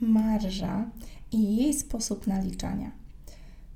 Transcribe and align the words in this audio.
marża 0.00 0.90
i 1.32 1.56
jej 1.56 1.74
sposób 1.74 2.26
naliczania. 2.26 2.90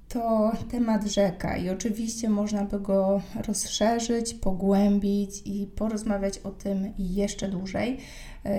To 0.09 0.53
temat 0.71 1.05
rzeka 1.05 1.57
i 1.57 1.71
oczywiście 1.71 2.29
można 2.29 2.65
by 2.65 2.81
go 2.81 3.21
rozszerzyć, 3.47 4.35
pogłębić 4.35 5.43
i 5.45 5.67
porozmawiać 5.67 6.39
o 6.39 6.51
tym 6.51 6.93
jeszcze 6.99 7.49
dłużej. 7.49 7.99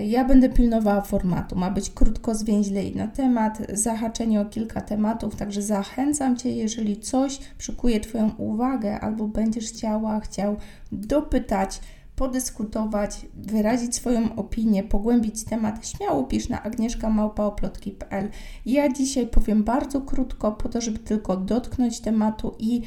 Ja 0.07 0.25
będę 0.25 0.49
pilnowała 0.49 1.01
formatu. 1.01 1.55
Ma 1.55 1.71
być 1.71 1.89
krótko, 1.89 2.35
zwięźle 2.35 2.83
i 2.83 2.95
na 2.95 3.07
temat, 3.07 3.61
zahaczenie 3.73 4.41
o 4.41 4.45
kilka 4.45 4.81
tematów, 4.81 5.35
także 5.35 5.61
zachęcam 5.61 6.37
Cię, 6.37 6.51
jeżeli 6.51 6.97
coś 6.99 7.39
przykuje 7.57 7.99
Twoją 7.99 8.31
uwagę 8.37 8.99
albo 8.99 9.27
będziesz 9.27 9.65
chciała, 9.65 10.19
chciał 10.19 10.55
dopytać, 10.91 11.79
podyskutować, 12.15 13.25
wyrazić 13.33 13.95
swoją 13.95 14.35
opinię, 14.35 14.83
pogłębić 14.83 15.43
temat, 15.43 15.87
śmiało 15.87 16.23
pisz 16.23 16.49
na 16.49 16.63
agnieszkamałpaoplotki.pl. 16.63 18.29
Ja 18.65 18.93
dzisiaj 18.93 19.27
powiem 19.27 19.63
bardzo 19.63 20.01
krótko, 20.01 20.51
po 20.51 20.69
to, 20.69 20.81
żeby 20.81 20.99
tylko 20.99 21.37
dotknąć 21.37 21.99
tematu 21.99 22.55
i 22.59 22.81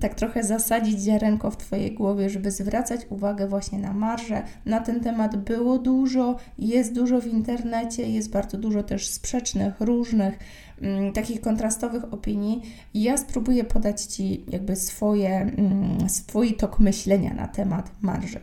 tak 0.00 0.14
trochę 0.14 0.44
zasadzić 0.44 1.00
ziarenko 1.00 1.50
w 1.50 1.56
Twojej 1.56 1.92
głowie, 1.92 2.30
żeby 2.30 2.50
zwracać 2.50 3.00
uwagę 3.10 3.48
właśnie 3.48 3.78
na 3.78 3.92
marże. 3.92 4.42
Na 4.66 4.80
ten 4.80 5.00
temat 5.00 5.36
było 5.36 5.78
dużo, 5.78 6.36
jest 6.58 6.94
dużo 6.94 7.20
w 7.20 7.26
internecie, 7.26 8.08
jest 8.08 8.30
bardzo 8.30 8.58
dużo 8.58 8.82
też 8.82 9.08
sprzecznych, 9.08 9.80
różnych, 9.80 10.38
mm, 10.82 11.12
takich 11.12 11.40
kontrastowych 11.40 12.12
opinii. 12.12 12.62
Ja 12.94 13.16
spróbuję 13.16 13.64
podać 13.64 14.02
Ci 14.02 14.44
jakby 14.48 14.76
swoje, 14.76 15.36
mm, 15.40 16.10
swój 16.10 16.54
tok 16.54 16.78
myślenia 16.78 17.34
na 17.34 17.48
temat 17.48 17.90
marży. 18.00 18.40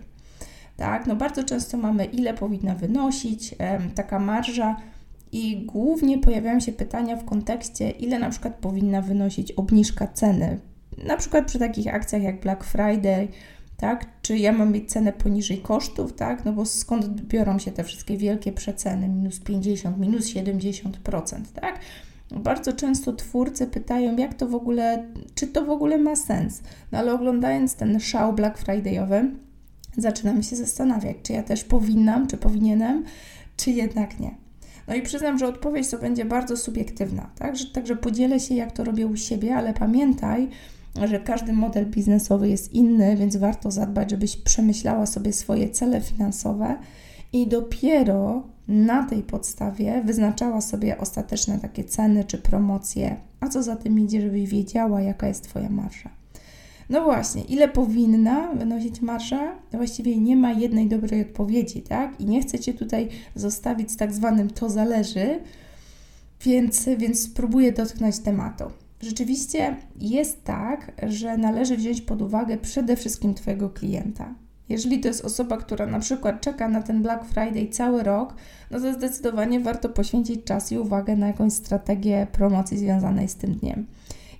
Tak, 0.77 1.07
no 1.07 1.15
bardzo 1.15 1.43
często 1.43 1.77
mamy, 1.77 2.05
ile 2.05 2.34
powinna 2.34 2.75
wynosić 2.75 3.55
taka 3.95 4.20
marża, 4.20 4.75
i 5.31 5.65
głównie 5.65 6.17
pojawiają 6.17 6.59
się 6.59 6.71
pytania 6.71 7.15
w 7.15 7.25
kontekście, 7.25 7.89
ile 7.89 8.20
na 8.20 8.29
przykład 8.29 8.55
powinna 8.55 9.01
wynosić 9.01 9.51
obniżka 9.51 10.07
ceny. 10.07 10.59
Na 11.05 11.17
przykład 11.17 11.45
przy 11.45 11.59
takich 11.59 11.95
akcjach 11.95 12.23
jak 12.23 12.41
Black 12.41 12.63
Friday, 12.63 13.27
tak? 13.77 14.05
Czy 14.21 14.37
ja 14.37 14.51
mam 14.51 14.71
mieć 14.71 14.90
cenę 14.90 15.13
poniżej 15.13 15.57
kosztów, 15.57 16.13
tak? 16.13 16.45
No 16.45 16.54
bo 16.54 16.65
skąd 16.65 17.21
biorą 17.21 17.60
się 17.60 17.71
te 17.71 17.84
wszystkie 17.84 18.17
wielkie 18.17 18.51
przeceny, 18.51 19.07
minus 19.07 19.39
50, 19.39 19.98
minus 19.98 20.26
70%, 20.34 20.91
tak? 21.62 21.79
Bardzo 22.32 22.73
często 22.73 23.13
twórcy 23.13 23.67
pytają, 23.67 24.17
jak 24.17 24.34
to 24.34 24.48
w 24.48 24.55
ogóle, 24.55 25.05
czy 25.35 25.48
to 25.48 25.65
w 25.65 25.70
ogóle 25.70 25.98
ma 25.98 26.15
sens. 26.15 26.62
No 26.91 26.99
ale 26.99 27.13
oglądając 27.13 27.76
ten 27.76 27.99
szał 27.99 28.34
Black 28.34 28.65
Friday'owy, 28.65 29.29
zaczynam 29.98 30.43
się 30.43 30.55
zastanawiać, 30.55 31.18
czy 31.24 31.34
ja 31.34 31.43
też 31.43 31.63
powinnam, 31.63 32.27
czy 32.27 32.38
powinienem, 32.38 33.04
czy 33.57 33.71
jednak 33.71 34.20
nie. 34.20 34.35
No 34.88 34.96
i 34.96 35.01
przyznam, 35.01 35.38
że 35.38 35.48
odpowiedź 35.48 35.90
to 35.90 35.98
będzie 35.98 36.26
bardzo 36.26 36.57
subiektywna, 36.57 37.29
tak? 37.40 37.55
Że, 37.55 37.65
także 37.65 37.96
podzielę 37.96 38.40
się, 38.40 38.55
jak 38.55 38.71
to 38.71 38.84
robię 38.84 39.07
u 39.07 39.16
siebie, 39.16 39.55
ale 39.55 39.73
pamiętaj, 39.73 40.49
że 41.05 41.20
każdy 41.20 41.54
model 41.54 41.85
biznesowy 41.85 42.49
jest 42.49 42.73
inny, 42.73 43.18
więc 43.18 43.35
warto 43.35 43.71
zadbać, 43.71 44.12
żebyś 44.12 44.38
przemyślała 44.38 45.05
sobie 45.05 45.34
swoje 45.34 45.70
cele 45.70 46.01
finansowe 46.01 46.76
i 47.34 47.48
dopiero 47.48 48.43
na 48.68 49.04
tej 49.04 49.23
podstawie 49.23 50.01
wyznaczała 50.05 50.62
sobie 50.62 50.98
ostateczne 50.98 51.60
takie 51.60 51.84
ceny 51.84 52.23
czy 52.23 52.38
promocje, 52.38 53.16
a 53.40 53.48
co 53.48 53.63
za 53.63 53.76
tym 53.76 53.99
idzie, 53.99 54.21
żebyś 54.21 54.49
wiedziała, 54.49 55.01
jaka 55.01 55.27
jest 55.27 55.43
Twoja 55.43 55.70
marsza. 55.70 56.10
No 56.90 57.04
właśnie, 57.04 57.44
ile 57.44 57.68
powinna 57.68 58.54
wynosić 58.54 59.02
marsza? 59.02 59.55
Właściwie 59.72 60.18
nie 60.18 60.36
ma 60.36 60.52
jednej 60.52 60.88
dobrej 60.88 61.22
odpowiedzi, 61.22 61.82
tak? 61.82 62.22
I 62.22 62.26
nie 62.26 62.41
chcę 62.41 62.60
Cię 62.60 62.74
tutaj 62.74 63.10
zostawić 63.36 63.91
z 63.91 63.98
tak 63.98 64.14
zwanym 64.14 64.50
to 64.50 64.69
zależy, 64.69 65.40
więc, 66.41 66.90
więc 66.97 67.24
spróbuję 67.24 67.72
dotknąć 67.72 68.19
tematu. 68.19 68.63
Rzeczywiście 69.02 69.75
jest 70.00 70.44
tak, 70.44 70.91
że 71.03 71.38
należy 71.38 71.78
wziąć 71.78 72.02
pod 72.02 72.22
uwagę 72.22 72.58
przede 72.58 72.95
wszystkim 72.95 73.34
Twojego 73.34 73.69
klienta. 73.69 74.34
Jeżeli 74.69 75.00
to 75.00 75.07
jest 75.07 75.25
osoba, 75.25 75.57
która 75.57 75.85
na 75.85 76.00
przykład 76.00 76.41
czeka 76.41 76.68
na 76.68 76.81
ten 76.81 77.01
Black 77.01 77.25
Friday 77.25 77.68
cały 77.68 78.03
rok, 78.03 78.35
no 78.72 78.79
to 78.79 78.94
zdecydowanie 78.94 79.59
warto 79.59 79.90
poświęcić 79.90 80.44
czas 80.44 80.72
i 80.72 80.78
uwagę 80.78 81.16
na 81.16 81.28
jakąś 81.28 81.53
strategię 81.53 82.28
promocji 82.31 82.78
związanej 82.78 83.28
z 83.28 83.35
tym 83.35 83.53
dniem. 83.53 83.85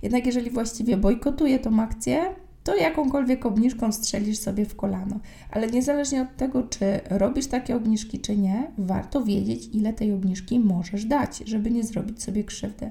Jednak 0.06 0.26
jeżeli 0.26 0.50
właściwie 0.50 0.96
bojkotuje 0.96 1.58
tą 1.58 1.80
akcję, 1.80 2.34
to 2.64 2.76
jakąkolwiek 2.76 3.46
obniżką 3.46 3.92
strzelisz 3.92 4.38
sobie 4.38 4.64
w 4.64 4.76
kolano. 4.76 5.20
Ale 5.50 5.66
niezależnie 5.66 6.22
od 6.22 6.36
tego, 6.36 6.62
czy 6.62 7.00
robisz 7.10 7.46
takie 7.46 7.76
obniżki, 7.76 8.20
czy 8.20 8.36
nie, 8.36 8.70
warto 8.78 9.24
wiedzieć, 9.24 9.68
ile 9.72 9.92
tej 9.92 10.12
obniżki 10.12 10.60
możesz 10.60 11.04
dać, 11.04 11.42
żeby 11.46 11.70
nie 11.70 11.84
zrobić 11.84 12.22
sobie 12.22 12.44
krzywdy. 12.44 12.90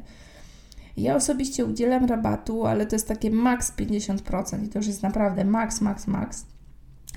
Ja 0.98 1.16
osobiście 1.16 1.66
udzielam 1.66 2.06
rabatu, 2.06 2.66
ale 2.66 2.86
to 2.86 2.96
jest 2.96 3.08
takie 3.08 3.32
maks 3.32 3.72
50% 3.78 4.64
i 4.64 4.70
to 4.70 4.80
już 4.80 4.88
jest 4.88 5.03
naprawdę 5.03 5.46
maks, 5.46 5.82
maks, 5.82 6.08
maks. 6.08 6.46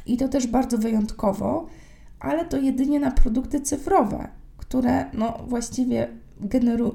I 0.06 0.16
to 0.16 0.28
też 0.28 0.46
bardzo 0.46 0.78
wyjątkowo, 0.78 1.66
ale 2.20 2.44
to 2.44 2.56
jedynie 2.56 3.00
na 3.00 3.10
produkty 3.10 3.60
cyfrowe, 3.60 4.28
które 4.56 5.04
no 5.12 5.38
właściwie 5.48 6.08
generują 6.40 6.94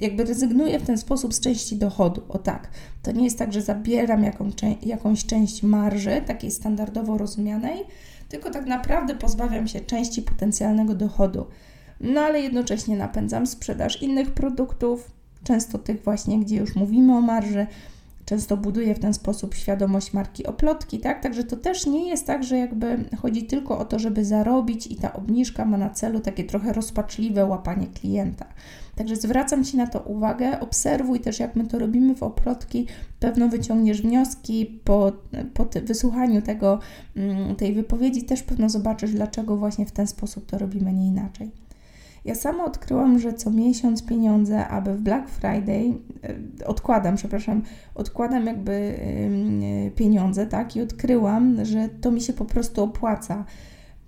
jakby 0.00 0.24
rezygnuję 0.24 0.78
w 0.78 0.86
ten 0.86 0.98
sposób 0.98 1.34
z 1.34 1.40
części 1.40 1.76
dochodu. 1.76 2.22
O 2.28 2.38
tak, 2.38 2.70
to 3.02 3.12
nie 3.12 3.24
jest 3.24 3.38
tak, 3.38 3.52
że 3.52 3.62
zabieram 3.62 4.24
jaką, 4.24 4.50
jakąś 4.82 5.26
część 5.26 5.62
marży, 5.62 6.22
takiej 6.26 6.50
standardowo 6.50 7.18
rozumianej, 7.18 7.84
tylko 8.28 8.50
tak 8.50 8.66
naprawdę 8.66 9.14
pozbawiam 9.14 9.68
się 9.68 9.80
części 9.80 10.22
potencjalnego 10.22 10.94
dochodu. 10.94 11.46
No 12.00 12.20
ale 12.20 12.40
jednocześnie 12.40 12.96
napędzam 12.96 13.46
sprzedaż 13.46 14.02
innych 14.02 14.30
produktów, 14.30 15.10
często 15.44 15.78
tych 15.78 16.04
właśnie, 16.04 16.40
gdzie 16.40 16.56
już 16.56 16.74
mówimy 16.74 17.16
o 17.16 17.20
marży, 17.20 17.66
często 18.30 18.56
buduje 18.56 18.94
w 18.94 18.98
ten 18.98 19.14
sposób 19.14 19.54
świadomość 19.54 20.12
marki 20.12 20.46
oplotki, 20.46 20.98
tak? 20.98 21.22
Także 21.22 21.44
to 21.44 21.56
też 21.56 21.86
nie 21.86 22.08
jest 22.08 22.26
tak, 22.26 22.44
że 22.44 22.58
jakby 22.58 23.04
chodzi 23.22 23.42
tylko 23.42 23.78
o 23.78 23.84
to, 23.84 23.98
żeby 23.98 24.24
zarobić 24.24 24.86
i 24.86 24.96
ta 24.96 25.12
obniżka 25.12 25.64
ma 25.64 25.76
na 25.76 25.90
celu 25.90 26.20
takie 26.20 26.44
trochę 26.44 26.72
rozpaczliwe 26.72 27.44
łapanie 27.44 27.86
klienta. 27.86 28.46
Także 28.96 29.16
zwracam 29.16 29.64
Ci 29.64 29.76
na 29.76 29.86
to 29.86 30.00
uwagę, 30.00 30.60
obserwuj 30.60 31.20
też, 31.20 31.40
jak 31.40 31.56
my 31.56 31.66
to 31.66 31.78
robimy 31.78 32.14
w 32.14 32.22
oplotki, 32.22 32.86
pewno 33.20 33.48
wyciągniesz 33.48 34.02
wnioski 34.02 34.80
po, 34.84 35.12
po 35.54 35.66
wysłuchaniu 35.84 36.42
tego, 36.42 36.78
mm, 37.16 37.56
tej 37.56 37.74
wypowiedzi, 37.74 38.22
też 38.22 38.42
pewno 38.42 38.68
zobaczysz, 38.68 39.12
dlaczego 39.12 39.56
właśnie 39.56 39.86
w 39.86 39.92
ten 39.92 40.06
sposób 40.06 40.46
to 40.46 40.58
robimy, 40.58 40.92
nie 40.92 41.06
inaczej. 41.06 41.50
Ja 42.24 42.34
sama 42.34 42.64
odkryłam, 42.64 43.18
że 43.18 43.32
co 43.32 43.50
miesiąc 43.50 44.02
pieniądze, 44.02 44.68
aby 44.68 44.94
w 44.94 45.00
Black 45.00 45.28
Friday 45.28 45.94
e, 46.60 46.66
odkładam, 46.66 47.16
przepraszam, 47.16 47.62
odkładam 47.94 48.46
jakby 48.46 49.00
pieniądze, 49.96 50.46
tak? 50.46 50.76
I 50.76 50.80
odkryłam, 50.80 51.64
że 51.64 51.88
to 52.00 52.10
mi 52.10 52.20
się 52.20 52.32
po 52.32 52.44
prostu 52.44 52.82
opłaca. 52.82 53.44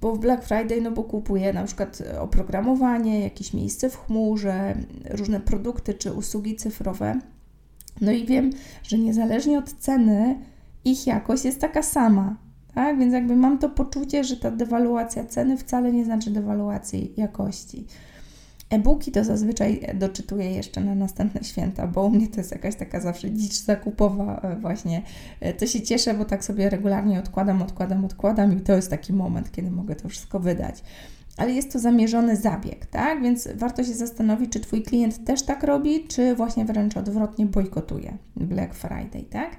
Bo 0.00 0.14
w 0.14 0.18
Black 0.18 0.44
Friday, 0.44 0.80
no 0.80 0.90
bo 0.90 1.04
kupuję 1.04 1.52
na 1.52 1.64
przykład 1.64 2.02
oprogramowanie, 2.20 3.20
jakieś 3.20 3.54
miejsce 3.54 3.90
w 3.90 3.96
chmurze, 3.96 4.74
różne 5.10 5.40
produkty 5.40 5.94
czy 5.94 6.12
usługi 6.12 6.56
cyfrowe. 6.56 7.18
No 8.00 8.12
i 8.12 8.26
wiem, 8.26 8.50
że 8.82 8.98
niezależnie 8.98 9.58
od 9.58 9.72
ceny, 9.72 10.38
ich 10.84 11.06
jakość 11.06 11.44
jest 11.44 11.60
taka 11.60 11.82
sama. 11.82 12.36
Tak? 12.74 12.98
Więc 12.98 13.14
jakby 13.14 13.36
mam 13.36 13.58
to 13.58 13.68
poczucie, 13.68 14.24
że 14.24 14.36
ta 14.36 14.50
dewaluacja 14.50 15.24
ceny 15.24 15.56
wcale 15.56 15.92
nie 15.92 16.04
znaczy 16.04 16.30
dewaluacji 16.30 17.12
jakości. 17.16 17.86
E-booki 18.72 19.12
to 19.12 19.24
zazwyczaj 19.24 19.80
doczytuję 19.94 20.50
jeszcze 20.50 20.80
na 20.80 20.94
następne 20.94 21.44
święta, 21.50 21.86
bo 21.86 22.04
u 22.04 22.10
mnie 22.10 22.28
to 22.28 22.36
jest 22.36 22.52
jakaś 22.52 22.76
taka 22.76 23.00
zawsze 23.00 23.30
dzicz 23.30 23.52
zakupowa 23.52 24.40
e, 24.40 24.56
właśnie. 24.56 25.02
E, 25.40 25.52
to 25.52 25.66
się 25.66 25.80
cieszę, 25.80 26.14
bo 26.14 26.24
tak 26.24 26.44
sobie 26.44 26.70
regularnie 26.70 27.18
odkładam, 27.18 27.62
odkładam, 27.62 28.04
odkładam 28.04 28.58
i 28.58 28.60
to 28.60 28.72
jest 28.72 28.90
taki 28.90 29.12
moment, 29.12 29.52
kiedy 29.52 29.70
mogę 29.70 29.96
to 29.96 30.08
wszystko 30.08 30.40
wydać. 30.40 30.82
Ale 31.36 31.52
jest 31.52 31.72
to 31.72 31.78
zamierzony 31.78 32.36
zabieg, 32.36 32.86
tak? 32.86 33.22
Więc 33.22 33.48
warto 33.54 33.84
się 33.84 33.94
zastanowić, 33.94 34.52
czy 34.52 34.60
Twój 34.60 34.82
klient 34.82 35.25
też 35.25 35.42
tak 35.42 35.62
robi, 35.62 36.04
czy 36.08 36.34
właśnie 36.34 36.64
wręcz 36.64 36.96
odwrotnie 36.96 37.46
bojkotuje 37.46 38.16
Black 38.36 38.75
Friday, 38.75 39.22
tak? 39.30 39.56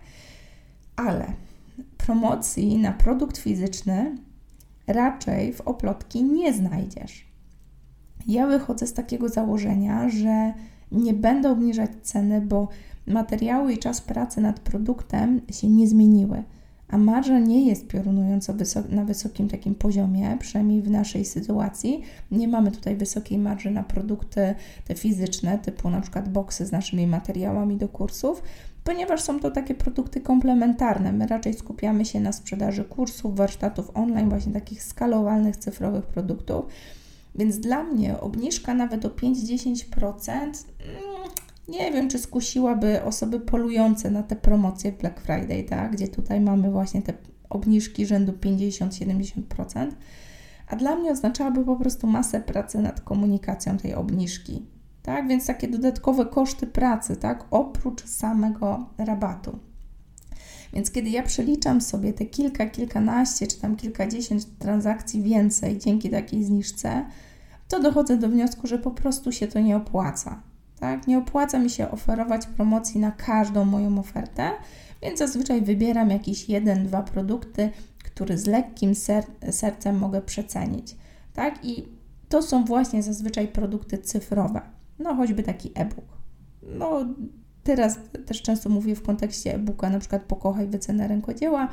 Ale 0.96 1.26
promocji 2.06 2.78
na 2.78 2.92
produkt 2.92 3.38
fizyczny 3.38 4.18
raczej 4.88 5.54
w 5.54 5.62
oplotki 5.62 6.24
nie 6.24 6.54
znajdziesz. 6.54 7.28
Ja 8.28 8.48
wychodzę 8.48 8.88
z 8.88 8.94
takiego 8.94 9.30
założenia, 9.30 10.10
że 10.10 10.54
nie 10.92 11.14
będę 11.14 11.52
obniżać 11.52 11.92
ceny, 12.02 12.42
bo 12.42 12.68
materiały 13.08 13.74
i 13.74 13.78
czas 13.78 14.02
pracy 14.02 14.42
nad 14.42 14.60
produktem 14.60 15.42
się 15.52 15.68
nie 15.68 15.88
zmieniły, 15.88 16.44
a 16.88 16.98
marża 16.98 17.40
nie 17.40 17.68
jest 17.68 17.88
piorunująco 17.88 18.54
wysok 18.54 18.90
na 18.90 19.06
wysokim 19.06 19.50
takim 19.50 19.76
poziomie, 19.76 20.38
przynajmniej 20.40 20.82
w 20.82 20.90
naszej 20.90 21.26
sytuacji. 21.26 22.02
Nie 22.32 22.48
mamy 22.48 22.72
tutaj 22.72 22.96
wysokiej 22.96 23.38
marży 23.38 23.72
na 23.72 23.84
produkty 23.84 24.56
te 24.88 24.96
fizyczne, 24.96 25.58
typu 25.58 25.90
na 25.90 26.02
przykład 26.02 26.30
boxy 26.30 26.66
z 26.66 26.72
naszymi 26.72 27.08
materiałami 27.08 27.78
do 27.78 27.88
kursów, 27.88 28.44
ponieważ 28.84 29.22
są 29.22 29.40
to 29.40 29.52
takie 29.52 29.76
produkty 29.76 30.22
komplementarne. 30.22 31.12
My 31.12 31.28
raczej 31.28 31.54
skupiamy 31.54 32.06
się 32.06 32.20
na 32.20 32.32
sprzedaży 32.32 32.84
kursów, 32.84 33.36
warsztatów 33.36 33.92
online, 33.94 34.30
właśnie 34.30 34.54
takich 34.54 34.84
skalowalnych 34.84 35.58
cyfrowych 35.58 36.06
produktów. 36.06 36.66
Więc 37.36 37.60
dla 37.60 37.84
mnie 37.84 38.20
obniżka 38.20 38.74
nawet 38.74 39.06
o 39.06 39.10
5-10% 39.10 40.34
mm, 40.34 40.54
nie 41.68 41.92
wiem, 41.92 42.10
czy 42.10 42.20
skusiłaby 42.20 43.04
osoby 43.04 43.40
polujące 43.40 44.12
na 44.12 44.24
te 44.24 44.36
promocje 44.36 44.92
Black 44.92 45.22
Friday, 45.22 45.64
tak? 45.64 45.92
gdzie 45.92 46.08
tutaj 46.08 46.42
mamy 46.42 46.72
właśnie 46.72 47.02
te 47.02 47.14
obniżki 47.50 48.06
rzędu 48.06 48.32
50-70%. 48.32 49.92
A 50.68 50.76
dla 50.76 50.96
mnie 50.96 51.12
oznaczałaby 51.12 51.66
po 51.66 51.76
prostu 51.76 52.08
masę 52.08 52.42
pracy 52.42 52.80
nad 52.80 53.02
komunikacją 53.02 53.78
tej 53.78 53.96
obniżki. 53.96 54.66
Tak? 55.04 55.28
Więc 55.28 55.48
takie 55.48 55.68
dodatkowe 55.68 56.26
koszty 56.26 56.68
pracy, 56.68 57.16
tak? 57.16 57.46
oprócz 57.52 58.06
samego 58.06 58.86
rabatu. 58.98 59.60
Więc 60.74 60.92
kiedy 60.92 61.10
ja 61.10 61.24
przeliczam 61.24 61.82
sobie 61.82 62.14
te 62.14 62.26
kilka, 62.26 62.66
kilkanaście 62.66 63.48
czy 63.48 63.60
tam 63.60 63.76
kilkadziesiąt 63.76 64.58
transakcji 64.60 65.22
więcej 65.22 65.78
dzięki 65.78 66.10
takiej 66.10 66.44
zniżce, 66.44 67.06
to 67.68 67.80
dochodzę 67.80 68.18
do 68.18 68.30
wniosku, 68.30 68.68
że 68.68 68.80
po 68.80 68.92
prostu 68.92 69.32
się 69.32 69.48
to 69.48 69.60
nie 69.60 69.78
opłaca. 69.78 70.42
Tak? 70.80 71.08
Nie 71.08 71.18
opłaca 71.18 71.60
mi 71.60 71.70
się 71.70 71.92
oferować 71.92 72.46
promocji 72.46 73.00
na 73.00 73.12
każdą 73.12 73.66
moją 73.66 74.00
ofertę, 74.00 74.52
więc 75.02 75.20
zazwyczaj 75.20 75.62
wybieram 75.62 76.10
jakieś 76.10 76.50
jeden, 76.50 76.86
dwa 76.86 77.02
produkty, 77.02 77.70
które 78.04 78.38
z 78.38 78.48
lekkim 78.48 78.96
ser 78.96 79.24
sercem 79.52 79.98
mogę 79.98 80.22
przecenić. 80.22 80.96
Tak? 81.34 81.66
I 81.66 81.88
to 82.30 82.42
są 82.42 82.66
właśnie 82.66 83.04
zazwyczaj 83.04 83.48
produkty 83.48 83.98
cyfrowe. 83.98 84.62
No 85.04 85.16
choćby 85.16 85.44
taki 85.44 85.72
e-book. 85.76 86.06
No 86.64 87.06
teraz 87.64 88.00
też 88.26 88.42
często 88.42 88.70
mówię 88.70 88.96
w 88.96 89.04
kontekście 89.04 89.56
e-booka, 89.56 89.90
na 89.90 90.00
przykład 90.00 90.24
Pokochaj 90.24 90.68
wycenę 90.68 91.08
rękodzieła, 91.08 91.68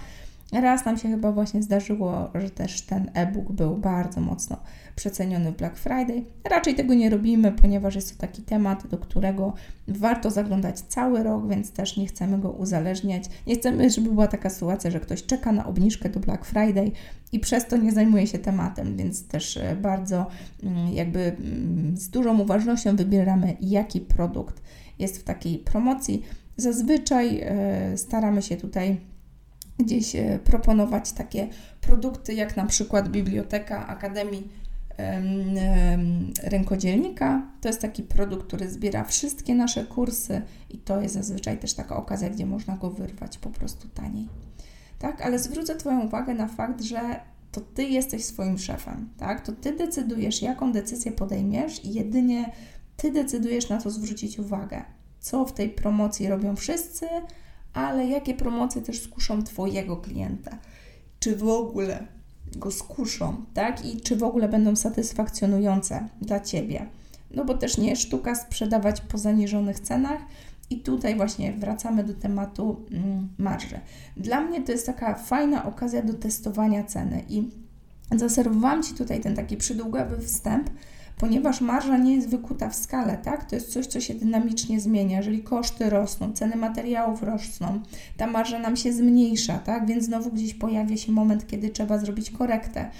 Raz 0.52 0.84
nam 0.84 0.98
się 0.98 1.08
chyba 1.08 1.32
właśnie 1.32 1.62
zdarzyło, 1.62 2.30
że 2.34 2.50
też 2.50 2.82
ten 2.82 3.10
e-book 3.14 3.52
był 3.52 3.76
bardzo 3.76 4.20
mocno 4.20 4.56
przeceniony 4.96 5.52
w 5.52 5.56
Black 5.56 5.76
Friday. 5.76 6.24
Raczej 6.44 6.74
tego 6.74 6.94
nie 6.94 7.10
robimy, 7.10 7.52
ponieważ 7.52 7.94
jest 7.94 8.14
to 8.14 8.20
taki 8.20 8.42
temat, 8.42 8.86
do 8.86 8.98
którego 8.98 9.52
warto 9.88 10.30
zaglądać 10.30 10.80
cały 10.80 11.22
rok, 11.22 11.48
więc 11.48 11.72
też 11.72 11.96
nie 11.96 12.06
chcemy 12.06 12.38
go 12.38 12.50
uzależniać. 12.50 13.24
Nie 13.46 13.54
chcemy, 13.54 13.90
żeby 13.90 14.08
była 14.10 14.26
taka 14.26 14.50
sytuacja, 14.50 14.90
że 14.90 15.00
ktoś 15.00 15.22
czeka 15.22 15.52
na 15.52 15.66
obniżkę 15.66 16.08
do 16.08 16.20
Black 16.20 16.44
Friday 16.44 16.92
i 17.32 17.40
przez 17.40 17.66
to 17.66 17.76
nie 17.76 17.92
zajmuje 17.92 18.26
się 18.26 18.38
tematem, 18.38 18.96
więc 18.96 19.26
też 19.26 19.56
e, 19.56 19.76
bardzo 19.76 20.26
mm, 20.62 20.92
jakby 20.92 21.20
mm, 21.20 21.96
z 21.96 22.10
dużą 22.10 22.40
uważnością 22.40 22.96
wybieramy, 22.96 23.56
jaki 23.60 24.00
produkt 24.00 24.62
jest 24.98 25.18
w 25.18 25.24
takiej 25.24 25.58
promocji. 25.58 26.22
Zazwyczaj 26.56 27.40
e, 27.42 27.96
staramy 27.96 28.42
się 28.42 28.56
tutaj 28.56 29.09
gdzieś 29.84 30.16
proponować 30.44 31.12
takie 31.12 31.48
produkty, 31.80 32.34
jak 32.34 32.56
na 32.56 32.66
przykład 32.66 33.08
Biblioteka 33.08 33.86
Akademii 33.86 34.48
Rękodzielnika. 36.42 37.46
To 37.60 37.68
jest 37.68 37.80
taki 37.80 38.02
produkt, 38.02 38.46
który 38.46 38.70
zbiera 38.70 39.04
wszystkie 39.04 39.54
nasze 39.54 39.84
kursy 39.84 40.42
i 40.70 40.78
to 40.78 41.00
jest 41.00 41.14
zazwyczaj 41.14 41.58
też 41.58 41.74
taka 41.74 41.96
okazja, 41.96 42.30
gdzie 42.30 42.46
można 42.46 42.76
go 42.76 42.90
wyrwać 42.90 43.38
po 43.38 43.50
prostu 43.50 43.88
taniej. 43.88 44.28
Tak, 44.98 45.22
ale 45.22 45.38
zwrócę 45.38 45.76
Twoją 45.76 46.00
uwagę 46.00 46.34
na 46.34 46.48
fakt, 46.48 46.82
że 46.82 47.00
to 47.52 47.60
Ty 47.60 47.84
jesteś 47.84 48.24
swoim 48.24 48.58
szefem, 48.58 49.08
tak? 49.18 49.46
To 49.46 49.52
Ty 49.52 49.76
decydujesz, 49.76 50.42
jaką 50.42 50.72
decyzję 50.72 51.12
podejmiesz 51.12 51.84
i 51.84 51.92
jedynie 51.92 52.52
Ty 52.96 53.12
decydujesz, 53.12 53.68
na 53.68 53.78
co 53.78 53.90
zwrócić 53.90 54.38
uwagę. 54.38 54.84
Co 55.20 55.44
w 55.44 55.52
tej 55.52 55.68
promocji 55.68 56.28
robią 56.28 56.56
wszyscy, 56.56 57.06
ale 57.72 58.06
jakie 58.06 58.34
promocje 58.34 58.82
też 58.82 59.02
skuszą 59.02 59.42
Twojego 59.42 59.96
klienta. 59.96 60.58
Czy 61.20 61.36
w 61.36 61.48
ogóle 61.48 62.06
go 62.56 62.70
skuszą, 62.70 63.44
tak? 63.54 63.84
I 63.84 64.00
czy 64.00 64.16
w 64.16 64.22
ogóle 64.22 64.48
będą 64.48 64.76
satysfakcjonujące 64.76 66.08
dla 66.22 66.40
Ciebie. 66.40 66.86
No 67.30 67.44
bo 67.44 67.54
też 67.54 67.78
nie 67.78 67.96
sztuka 67.96 68.34
sprzedawać 68.34 69.00
po 69.00 69.18
zaniżonych 69.18 69.80
cenach. 69.80 70.20
I 70.70 70.80
tutaj 70.80 71.16
właśnie 71.16 71.52
wracamy 71.52 72.04
do 72.04 72.14
tematu 72.14 72.86
mm, 72.90 73.28
marży. 73.38 73.80
Dla 74.16 74.40
mnie 74.40 74.62
to 74.62 74.72
jest 74.72 74.86
taka 74.86 75.14
fajna 75.14 75.66
okazja 75.66 76.02
do 76.02 76.14
testowania 76.14 76.84
ceny 76.84 77.24
i 77.28 77.50
zaserwowałam 78.16 78.82
Ci 78.82 78.94
tutaj 78.94 79.20
ten 79.20 79.36
taki 79.36 79.56
przydługawy 79.56 80.18
wstęp, 80.18 80.70
ponieważ 81.20 81.60
marża 81.60 81.96
nie 81.96 82.14
jest 82.14 82.28
wykuta 82.28 82.68
w 82.68 82.74
skale, 82.74 83.18
tak? 83.18 83.44
To 83.44 83.56
jest 83.56 83.72
coś, 83.72 83.86
co 83.86 84.00
się 84.00 84.14
dynamicznie 84.14 84.80
zmienia. 84.80 85.16
Jeżeli 85.16 85.42
koszty 85.42 85.90
rosną, 85.90 86.32
ceny 86.32 86.56
materiałów 86.56 87.22
rosną, 87.22 87.80
ta 88.16 88.26
marża 88.26 88.58
nam 88.58 88.76
się 88.76 88.92
zmniejsza, 88.92 89.58
tak? 89.58 89.86
Więc 89.86 90.04
znowu 90.04 90.30
gdzieś 90.30 90.54
pojawia 90.54 90.96
się 90.96 91.12
moment, 91.12 91.46
kiedy 91.46 91.70
trzeba 91.70 91.98
zrobić 91.98 92.30
korektę. 92.30 92.90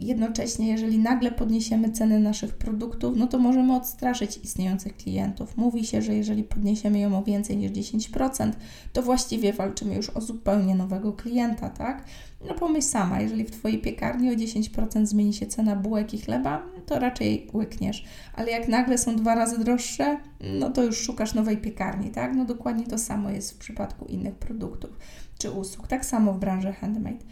Jednocześnie, 0.00 0.68
jeżeli 0.68 0.98
nagle 0.98 1.30
podniesiemy 1.30 1.90
ceny 1.90 2.20
naszych 2.20 2.54
produktów, 2.54 3.16
no 3.16 3.26
to 3.26 3.38
możemy 3.38 3.76
odstraszyć 3.76 4.40
istniejących 4.42 4.96
klientów. 4.96 5.56
Mówi 5.56 5.86
się, 5.86 6.02
że 6.02 6.14
jeżeli 6.14 6.44
podniesiemy 6.44 6.98
ją 6.98 7.18
o 7.18 7.22
więcej 7.22 7.56
niż 7.56 7.72
10%, 7.72 8.52
to 8.92 9.02
właściwie 9.02 9.52
walczymy 9.52 9.94
już 9.94 10.10
o 10.10 10.20
zupełnie 10.20 10.74
nowego 10.74 11.12
klienta, 11.12 11.70
tak? 11.70 12.04
No 12.48 12.54
pomyśl 12.54 12.88
sama, 12.88 13.20
jeżeli 13.20 13.44
w 13.44 13.50
Twojej 13.50 13.78
piekarni 13.78 14.30
o 14.30 14.32
10% 14.32 15.06
zmieni 15.06 15.32
się 15.32 15.46
cena 15.46 15.76
bułek 15.76 16.14
i 16.14 16.18
chleba, 16.18 16.62
to 16.86 16.98
raczej 16.98 17.50
łykniesz. 17.52 18.04
Ale 18.34 18.50
jak 18.50 18.68
nagle 18.68 18.98
są 18.98 19.16
dwa 19.16 19.34
razy 19.34 19.58
droższe, 19.58 20.16
no 20.58 20.70
to 20.70 20.84
już 20.84 20.98
szukasz 20.98 21.34
nowej 21.34 21.56
piekarni, 21.56 22.10
tak? 22.10 22.34
No 22.36 22.44
dokładnie 22.44 22.86
to 22.86 22.98
samo 22.98 23.30
jest 23.30 23.52
w 23.52 23.58
przypadku 23.58 24.04
innych 24.04 24.34
produktów 24.34 24.90
czy 25.38 25.50
usług. 25.50 25.88
Tak 25.88 26.04
samo 26.04 26.32
w 26.32 26.38
branży 26.38 26.72
handmade. 26.72 27.24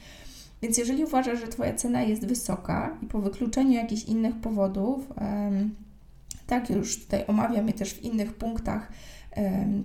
Więc 0.62 0.78
jeżeli 0.78 1.04
uważasz, 1.04 1.40
że 1.40 1.48
Twoja 1.48 1.74
cena 1.74 2.02
jest 2.02 2.26
wysoka 2.26 2.96
i 3.02 3.06
po 3.06 3.18
wykluczeniu 3.20 3.72
jakichś 3.72 4.04
innych 4.04 4.36
powodów, 4.36 5.12
tak 6.46 6.70
już 6.70 7.04
tutaj 7.04 7.24
omawiam 7.26 7.66
je 7.66 7.72
też 7.72 7.94
w 7.94 8.02
innych 8.02 8.34
punktach, 8.34 8.92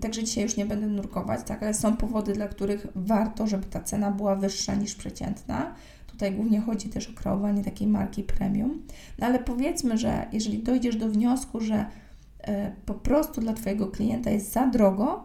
także 0.01 0.24
dzisiaj 0.24 0.44
już 0.44 0.57
nie 0.57 0.65
będę 0.65 0.88
nurkować, 0.88 1.39
tak, 1.45 1.63
ale 1.63 1.74
są 1.74 1.97
powody, 1.97 2.33
dla 2.33 2.47
których 2.47 2.88
warto, 2.95 3.47
żeby 3.47 3.65
ta 3.65 3.81
cena 3.81 4.12
była 4.12 4.35
wyższa 4.35 4.75
niż 4.75 4.95
przeciętna. 4.95 5.74
Tutaj 6.07 6.31
głównie 6.31 6.62
chodzi 6.62 6.89
też 6.89 7.09
o 7.09 7.13
kreowanie 7.13 7.63
takiej 7.63 7.88
marki 7.88 8.23
premium. 8.23 8.81
No 9.19 9.27
ale 9.27 9.39
powiedzmy, 9.39 9.97
że 9.97 10.27
jeżeli 10.31 10.59
dojdziesz 10.59 10.95
do 10.95 11.09
wniosku, 11.09 11.62
że 11.62 11.85
e, 12.41 12.71
po 12.85 12.94
prostu 12.94 13.41
dla 13.41 13.53
Twojego 13.53 13.88
klienta 13.88 14.30
jest 14.30 14.51
za 14.51 14.68
drogo, 14.68 15.23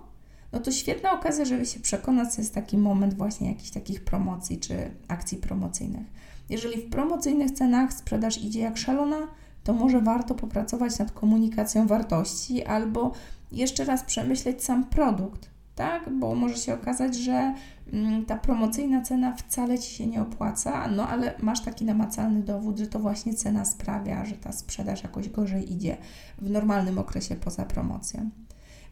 no 0.53 0.61
to 0.61 0.73
świetna 0.73 1.13
okazja, 1.13 1.45
żeby 1.45 1.67
się 1.67 1.81
przekonać, 1.81 2.35
co 2.35 2.41
jest 2.41 2.55
taki 2.55 2.79
moment 2.79 3.15
właśnie 3.15 3.49
jakichś 3.49 3.71
takich 3.71 4.05
promocji 4.05 4.59
czy 4.59 4.91
akcji 5.09 5.39
promocyjnych. 5.39 6.07
Jeżeli 6.51 6.83
w 6.83 6.91
promocyjnych 6.91 7.51
cenach 7.51 7.93
sprzedaż 7.93 8.39
idzie 8.39 8.61
jak 8.61 8.79
szalona, 8.79 9.29
to 9.65 9.73
może 9.73 10.01
warto 10.01 10.35
popracować 10.35 10.99
nad 10.99 11.13
komunikacją 11.13 11.87
wartości 11.87 12.65
albo 12.65 13.13
jeszcze 13.53 13.85
raz 13.85 14.05
przemyśleć 14.05 14.65
sam 14.65 14.85
produkt, 14.85 15.51
tak? 15.75 16.19
Bo 16.19 16.35
może 16.35 16.57
się 16.57 16.75
okazać, 16.75 17.17
że 17.17 17.55
mm, 17.93 18.27
ta 18.27 18.37
promocyjna 18.37 19.01
cena 19.01 19.37
wcale 19.37 19.79
Ci 19.79 19.95
się 19.95 20.07
nie 20.07 20.23
opłaca, 20.23 20.89
no 20.89 21.09
ale 21.09 21.35
masz 21.39 21.61
taki 21.61 21.85
namacalny 21.85 22.43
dowód, 22.43 22.79
że 22.79 22.87
to 22.87 22.99
właśnie 22.99 23.35
cena 23.35 23.65
sprawia, 23.65 24.25
że 24.25 24.35
ta 24.35 24.53
sprzedaż 24.53 25.03
jakoś 25.03 25.29
gorzej 25.29 25.73
idzie 25.73 25.97
w 26.39 26.51
normalnym 26.51 26.99
okresie 26.99 27.37
poza 27.37 27.65
promocją. 27.65 28.31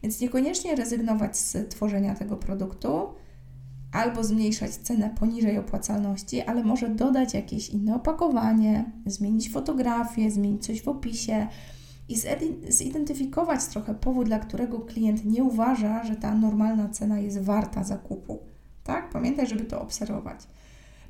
Więc 0.03 0.19
niekoniecznie 0.19 0.75
rezygnować 0.75 1.37
z 1.37 1.69
tworzenia 1.69 2.15
tego 2.15 2.37
produktu 2.37 3.07
albo 3.91 4.23
zmniejszać 4.23 4.71
cenę 4.71 5.09
poniżej 5.19 5.57
opłacalności, 5.57 6.41
ale 6.41 6.63
może 6.63 6.89
dodać 6.89 7.33
jakieś 7.33 7.69
inne 7.69 7.95
opakowanie, 7.95 8.91
zmienić 9.05 9.51
fotografię, 9.51 10.31
zmienić 10.31 10.65
coś 10.65 10.81
w 10.81 10.87
opisie 10.87 11.47
i 12.09 12.15
zidentyfikować 12.69 13.65
trochę 13.65 13.95
powód, 13.95 14.27
dla 14.27 14.39
którego 14.39 14.79
klient 14.79 15.25
nie 15.25 15.43
uważa, 15.43 16.03
że 16.03 16.15
ta 16.15 16.35
normalna 16.35 16.89
cena 16.89 17.19
jest 17.19 17.41
warta 17.41 17.83
zakupu. 17.83 18.39
Tak? 18.83 19.09
Pamiętaj, 19.09 19.47
żeby 19.47 19.63
to 19.63 19.81
obserwować. 19.81 20.39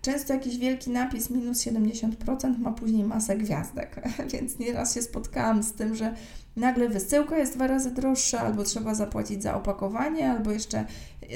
Często 0.02 0.34
jakiś 0.34 0.58
wielki 0.58 0.90
napis 0.90 1.30
minus 1.30 1.58
70% 1.58 2.58
ma 2.60 2.72
później 2.72 3.04
masę 3.04 3.38
gwiazdek, 3.38 4.02
więc 4.34 4.60
nieraz 4.60 4.96
się 4.96 5.02
spotkałam 5.02 5.64
z 5.64 5.74
tym, 5.74 5.96
że 5.96 6.16
nagle 6.56 6.90
wysyłka 6.90 7.38
jest 7.38 7.56
dwa 7.56 7.68
razy 7.68 7.92
droższa, 7.92 8.40
albo 8.40 8.64
trzeba 8.64 8.96
zapłacić 8.96 9.44
za 9.44 9.56
opakowanie, 9.56 10.32
albo 10.32 10.52
jeszcze 10.52 10.86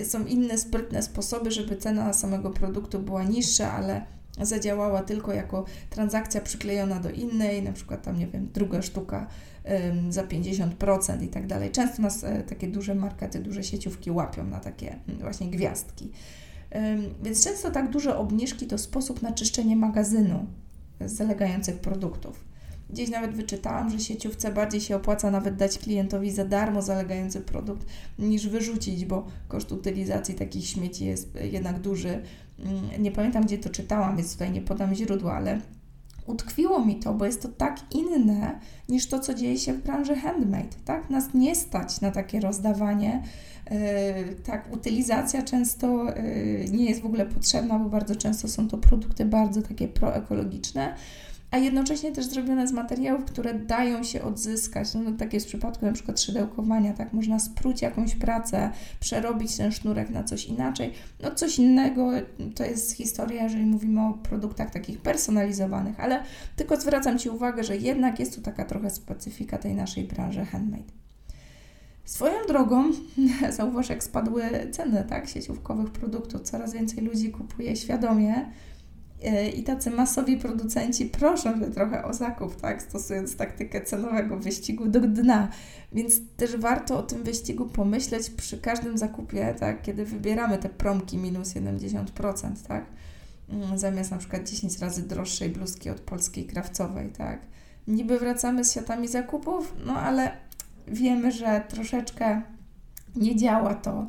są 0.03 0.25
inne 0.25 0.57
sprytne 0.57 1.01
sposoby, 1.01 1.51
żeby 1.51 1.75
cena 1.75 2.13
samego 2.13 2.51
produktu 2.51 2.99
była 2.99 3.23
niższa, 3.23 3.71
ale 3.71 4.05
zadziałała 4.41 5.03
tylko 5.03 5.33
jako 5.33 5.65
transakcja 5.89 6.41
przyklejona 6.41 6.99
do 6.99 7.09
innej, 7.09 7.63
na 7.63 7.73
przykład 7.73 8.01
tam, 8.01 8.19
nie 8.19 8.27
wiem, 8.27 8.49
druga 8.53 8.81
sztuka 8.81 9.27
ym, 9.89 10.11
za 10.11 10.23
50% 10.23 11.23
i 11.23 11.27
tak 11.27 11.47
dalej. 11.47 11.71
Często 11.71 12.01
nas 12.01 12.23
y, 12.23 12.43
takie 12.49 12.67
duże 12.67 12.95
markety, 12.95 13.39
duże 13.39 13.63
sieciówki 13.63 14.11
łapią 14.11 14.45
na 14.45 14.59
takie 14.59 14.99
y, 15.09 15.15
właśnie 15.21 15.47
gwiazdki. 15.47 16.11
Więc 17.23 17.43
często 17.43 17.71
tak 17.71 17.89
duże 17.89 18.17
obniżki 18.17 18.67
to 18.67 18.77
sposób 18.77 19.21
na 19.21 19.31
czyszczenie 19.31 19.75
magazynu 19.75 20.45
zalegających 21.05 21.79
produktów. 21.79 22.45
Gdzieś 22.89 23.09
nawet 23.09 23.31
wyczytałam, 23.31 23.89
że 23.89 23.99
sieciówce 23.99 24.51
bardziej 24.51 24.81
się 24.81 24.95
opłaca 24.95 25.31
nawet 25.31 25.55
dać 25.55 25.79
klientowi 25.79 26.31
za 26.31 26.45
darmo 26.45 26.81
zalegający 26.81 27.41
produkt 27.41 27.87
niż 28.19 28.47
wyrzucić, 28.47 29.05
bo 29.05 29.27
koszt 29.47 29.71
utylizacji 29.71 30.35
takich 30.35 30.65
śmieci 30.65 31.05
jest 31.05 31.37
jednak 31.51 31.79
duży. 31.79 32.21
Nie 32.99 33.11
pamiętam, 33.11 33.43
gdzie 33.43 33.57
to 33.57 33.69
czytałam, 33.69 34.17
więc 34.17 34.33
tutaj 34.33 34.51
nie 34.51 34.61
podam 34.61 34.95
źródła, 34.95 35.33
ale 35.33 35.61
utkwiło 36.27 36.85
mi 36.85 36.95
to, 36.95 37.13
bo 37.13 37.25
jest 37.25 37.41
to 37.41 37.47
tak 37.47 37.79
inne 37.91 38.59
niż 38.89 39.07
to, 39.07 39.19
co 39.19 39.33
dzieje 39.33 39.57
się 39.57 39.73
w 39.73 39.83
branży 39.83 40.15
handmade. 40.15 40.75
Tak? 40.85 41.09
Nas 41.09 41.33
nie 41.33 41.55
stać 41.55 42.01
na 42.01 42.11
takie 42.11 42.39
rozdawanie. 42.39 43.23
Yy, 43.71 44.35
tak, 44.35 44.73
utylizacja 44.73 45.41
często 45.41 46.05
yy, 46.05 46.65
nie 46.71 46.85
jest 46.85 47.01
w 47.01 47.05
ogóle 47.05 47.25
potrzebna, 47.25 47.79
bo 47.79 47.89
bardzo 47.89 48.15
często 48.15 48.47
są 48.47 48.67
to 48.67 48.77
produkty 48.77 49.25
bardzo 49.25 49.61
takie 49.61 49.87
proekologiczne 49.87 50.95
a 51.55 51.57
jednocześnie 51.57 52.11
też 52.11 52.25
zrobione 52.25 52.67
z 52.67 52.71
materiałów, 52.71 53.25
które 53.25 53.53
dają 53.53 54.03
się 54.03 54.21
odzyskać. 54.21 54.93
No, 54.93 55.01
no 55.01 55.11
tak 55.11 55.33
jest 55.33 55.45
w 55.45 55.49
przypadku 55.49 55.85
na 55.85 55.91
przykład 55.91 56.21
szydełkowania, 56.21 56.93
tak? 56.93 57.13
Można 57.13 57.39
spróć 57.39 57.81
jakąś 57.81 58.15
pracę, 58.15 58.69
przerobić 58.99 59.57
ten 59.57 59.71
sznurek 59.71 60.09
na 60.09 60.23
coś 60.23 60.45
inaczej. 60.45 60.91
No 61.23 61.35
coś 61.35 61.59
innego 61.59 62.11
to 62.55 62.63
jest 62.63 62.91
historia, 62.91 63.43
jeżeli 63.43 63.65
mówimy 63.65 64.01
o 64.01 64.13
produktach 64.13 64.71
takich 64.71 65.01
personalizowanych, 65.01 65.99
ale 65.99 66.23
tylko 66.55 66.81
zwracam 66.81 67.19
Ci 67.19 67.29
uwagę, 67.29 67.63
że 67.63 67.77
jednak 67.77 68.19
jest 68.19 68.35
tu 68.35 68.41
taka 68.41 68.65
trochę 68.65 68.89
specyfika 68.89 69.57
tej 69.57 69.75
naszej 69.75 70.03
branży 70.03 70.45
handmade. 70.45 70.91
Swoją 72.05 72.45
drogą, 72.47 72.91
zauważ, 73.57 73.89
jak 73.89 74.03
spadły 74.03 74.43
ceny 74.71 75.05
tak, 75.09 75.27
sieciówkowych 75.27 75.91
produktów, 75.91 76.41
coraz 76.41 76.73
więcej 76.73 77.03
ludzi 77.03 77.31
kupuje 77.31 77.75
świadomie, 77.75 78.45
i 79.55 79.63
tacy 79.63 79.91
masowi 79.91 80.37
producenci 80.37 81.05
proszą 81.05 81.59
się 81.59 81.71
trochę 81.71 82.05
o 82.05 82.13
zakup, 82.13 82.61
tak, 82.61 82.81
stosując 82.81 83.35
taktykę 83.35 83.81
cenowego 83.81 84.37
wyścigu 84.37 84.87
do 84.87 84.99
dna. 84.99 85.47
Więc 85.93 86.13
też 86.37 86.57
warto 86.57 86.99
o 86.99 87.03
tym 87.03 87.23
wyścigu 87.23 87.65
pomyśleć 87.65 88.29
przy 88.29 88.57
każdym 88.57 88.97
zakupie, 88.97 89.55
tak, 89.59 89.81
kiedy 89.81 90.05
wybieramy 90.05 90.57
te 90.57 90.69
promki 90.69 91.17
minus 91.17 91.53
70%, 91.53 92.67
tak, 92.67 92.85
mm, 93.49 93.77
zamiast 93.77 94.11
na 94.11 94.17
przykład 94.17 94.49
10 94.49 94.79
razy 94.79 95.03
droższej 95.03 95.49
bluzki 95.49 95.89
od 95.89 95.99
polskiej 95.99 96.45
krawcowej, 96.45 97.09
tak. 97.09 97.39
Niby 97.87 98.19
wracamy 98.19 98.65
z 98.65 98.71
światami 98.71 99.07
zakupów, 99.07 99.73
no 99.85 99.93
ale 99.93 100.31
wiemy, 100.87 101.31
że 101.31 101.63
troszeczkę 101.69 102.41
nie 103.15 103.35
działa 103.35 103.75
to 103.75 103.91
e, 103.99 104.07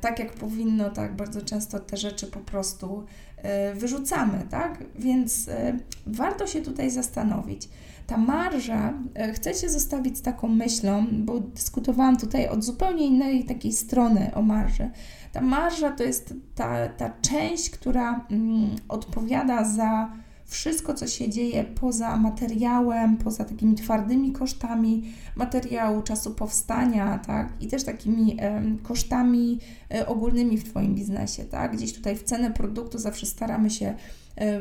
tak, 0.00 0.18
jak 0.18 0.32
powinno, 0.32 0.90
tak, 0.90 1.16
bardzo 1.16 1.42
często 1.42 1.80
te 1.80 1.96
rzeczy 1.96 2.26
po 2.26 2.40
prostu 2.40 3.06
E, 3.44 3.74
wyrzucamy, 3.74 4.46
tak? 4.50 4.84
Więc 4.98 5.48
e, 5.48 5.78
warto 6.06 6.46
się 6.46 6.62
tutaj 6.62 6.90
zastanowić. 6.90 7.68
Ta 8.06 8.16
marża, 8.16 8.92
e, 9.14 9.32
chcę 9.32 9.54
się 9.54 9.68
zostawić 9.68 10.18
z 10.18 10.22
taką 10.22 10.48
myślą, 10.48 11.06
bo 11.12 11.40
dyskutowałam 11.40 12.16
tutaj 12.16 12.48
od 12.48 12.64
zupełnie 12.64 13.06
innej 13.06 13.44
takiej 13.44 13.72
strony 13.72 14.30
o 14.34 14.42
marży. 14.42 14.90
Ta 15.32 15.40
marża 15.40 15.90
to 15.90 16.04
jest 16.04 16.34
ta, 16.54 16.88
ta 16.88 17.10
część, 17.22 17.70
która 17.70 18.26
mm, 18.30 18.76
odpowiada 18.88 19.64
za 19.64 20.12
wszystko, 20.46 20.94
co 20.94 21.06
się 21.06 21.30
dzieje 21.30 21.64
poza 21.64 22.16
materiałem, 22.16 23.16
poza 23.16 23.44
takimi 23.44 23.74
twardymi 23.74 24.32
kosztami 24.32 25.02
materiału, 25.36 26.02
czasu 26.02 26.34
powstania, 26.34 27.18
tak, 27.18 27.52
i 27.60 27.66
też 27.66 27.84
takimi 27.84 28.36
e, 28.40 28.62
kosztami 28.82 29.60
e, 29.94 30.06
ogólnymi 30.06 30.58
w 30.58 30.70
Twoim 30.70 30.94
biznesie, 30.94 31.44
tak. 31.44 31.76
Gdzieś 31.76 31.92
tutaj 31.92 32.16
w 32.16 32.22
cenę 32.22 32.50
produktu 32.50 32.98
zawsze 32.98 33.26
staramy 33.26 33.70
się 33.70 33.94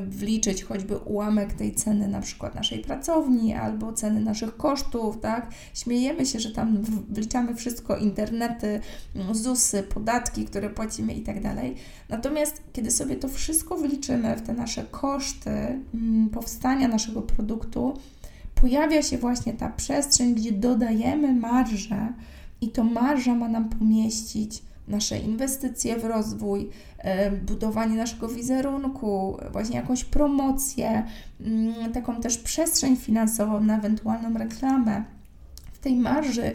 wliczyć 0.07 0.63
choćby 0.63 0.97
ułamek 0.97 1.53
tej 1.53 1.75
ceny 1.75 2.07
na 2.07 2.21
przykład 2.21 2.55
naszej 2.55 2.79
pracowni 2.79 3.53
albo 3.53 3.93
ceny 3.93 4.19
naszych 4.19 4.57
kosztów, 4.57 5.19
tak? 5.19 5.51
Śmiejemy 5.73 6.25
się, 6.25 6.39
że 6.39 6.51
tam 6.51 6.81
wliczamy 7.09 7.55
wszystko, 7.55 7.97
internety, 7.97 8.79
ZUSy, 9.31 9.83
podatki, 9.83 10.45
które 10.45 10.69
płacimy 10.69 11.13
i 11.13 11.21
tak 11.21 11.41
dalej. 11.41 11.75
Natomiast 12.09 12.61
kiedy 12.73 12.91
sobie 12.91 13.15
to 13.15 13.27
wszystko 13.27 13.77
wliczymy 13.77 14.35
w 14.35 14.41
te 14.41 14.53
nasze 14.53 14.83
koszty 14.91 15.49
mm, 15.49 16.29
powstania 16.29 16.87
naszego 16.87 17.21
produktu, 17.21 17.93
pojawia 18.55 19.01
się 19.01 19.17
właśnie 19.17 19.53
ta 19.53 19.69
przestrzeń, 19.69 20.35
gdzie 20.35 20.51
dodajemy 20.51 21.33
marżę 21.33 22.13
i 22.61 22.69
to 22.69 22.83
marża 22.83 23.35
ma 23.35 23.49
nam 23.49 23.69
pomieścić 23.69 24.63
nasze 24.87 25.19
inwestycje 25.19 25.97
w 25.97 26.05
rozwój, 26.05 26.69
e, 26.97 27.31
budowanie 27.31 27.95
naszego 27.95 28.27
wizerunku, 28.27 29.37
właśnie 29.51 29.75
jakąś 29.75 30.03
promocję, 30.03 31.05
mm, 31.41 31.91
taką 31.91 32.21
też 32.21 32.37
przestrzeń 32.37 32.95
finansową 32.95 33.59
na 33.59 33.77
ewentualną 33.77 34.37
reklamę. 34.37 35.03
W 35.73 35.79
tej 35.79 35.95
marży 35.95 36.53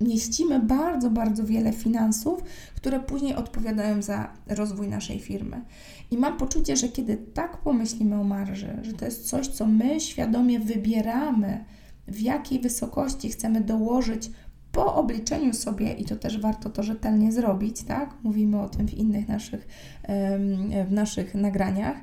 mieścimy 0.00 0.60
bardzo, 0.60 1.10
bardzo 1.10 1.44
wiele 1.44 1.72
finansów, 1.72 2.42
które 2.76 3.00
później 3.00 3.34
odpowiadają 3.34 4.02
za 4.02 4.32
rozwój 4.46 4.88
naszej 4.88 5.18
firmy. 5.18 5.64
I 6.10 6.18
mam 6.18 6.36
poczucie, 6.36 6.76
że 6.76 6.88
kiedy 6.88 7.16
tak 7.16 7.56
pomyślimy 7.56 8.20
o 8.20 8.24
marży, 8.24 8.78
że 8.82 8.92
to 8.92 9.04
jest 9.04 9.28
coś, 9.28 9.48
co 9.48 9.66
my 9.66 10.00
świadomie 10.00 10.60
wybieramy, 10.60 11.64
w 12.08 12.20
jakiej 12.20 12.60
wysokości 12.60 13.28
chcemy 13.28 13.60
dołożyć 13.60 14.30
po 14.72 14.94
obliczeniu 14.94 15.52
sobie, 15.54 15.92
i 15.92 16.04
to 16.04 16.16
też 16.16 16.40
warto 16.40 16.70
to 16.70 16.82
rzetelnie 16.82 17.32
zrobić, 17.32 17.82
tak? 17.82 18.14
Mówimy 18.22 18.60
o 18.60 18.68
tym 18.68 18.88
w 18.88 18.94
innych 18.94 19.28
naszych, 19.28 19.68
w 20.88 20.92
naszych 20.92 21.34
nagraniach. 21.34 21.96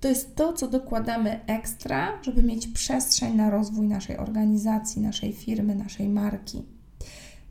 To 0.00 0.08
jest 0.08 0.36
to, 0.36 0.52
co 0.52 0.68
dokładamy 0.68 1.40
ekstra, 1.46 2.08
żeby 2.22 2.42
mieć 2.42 2.66
przestrzeń 2.66 3.34
na 3.34 3.50
rozwój 3.50 3.88
naszej 3.88 4.16
organizacji, 4.16 5.02
naszej 5.02 5.32
firmy, 5.32 5.74
naszej 5.74 6.08
marki. 6.08 6.62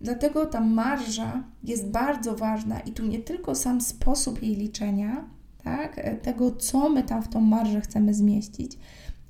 Dlatego 0.01 0.45
ta 0.45 0.62
marża 0.62 1.43
jest 1.63 1.89
bardzo 1.89 2.35
ważna 2.35 2.79
i 2.79 2.91
tu 2.91 3.05
nie 3.05 3.19
tylko 3.19 3.55
sam 3.55 3.81
sposób 3.81 4.43
jej 4.43 4.55
liczenia, 4.55 5.25
tak, 5.63 6.01
tego, 6.21 6.51
co 6.51 6.89
my 6.89 7.03
tam 7.03 7.24
w 7.24 7.27
tą 7.27 7.41
marżę 7.41 7.81
chcemy 7.81 8.13
zmieścić, 8.13 8.77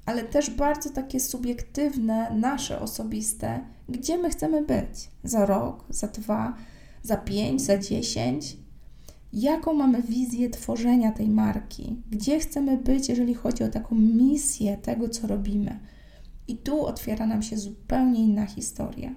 ale 0.05 0.23
też 0.23 0.49
bardzo 0.49 0.89
takie 0.89 1.19
subiektywne, 1.19 2.31
nasze 2.35 2.79
osobiste, 2.79 3.59
gdzie 3.89 4.17
my 4.17 4.29
chcemy 4.29 4.61
być 4.61 5.11
za 5.23 5.45
rok, 5.45 5.85
za 5.89 6.07
dwa, 6.07 6.55
za 7.03 7.17
pięć, 7.17 7.61
za 7.61 7.77
dziesięć. 7.77 8.57
Jaką 9.33 9.73
mamy 9.73 10.01
wizję 10.01 10.49
tworzenia 10.49 11.11
tej 11.11 11.29
marki? 11.29 12.01
Gdzie 12.11 12.39
chcemy 12.39 12.77
być, 12.77 13.09
jeżeli 13.09 13.33
chodzi 13.33 13.63
o 13.63 13.67
taką 13.67 13.95
misję 13.95 14.77
tego, 14.77 15.09
co 15.09 15.27
robimy? 15.27 15.79
I 16.47 16.57
tu 16.57 16.85
otwiera 16.85 17.25
nam 17.25 17.41
się 17.41 17.57
zupełnie 17.57 18.23
inna 18.23 18.45
historia. 18.45 19.15